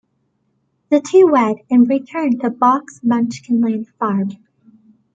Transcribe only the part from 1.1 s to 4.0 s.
wed and return to Boq's Munchkinland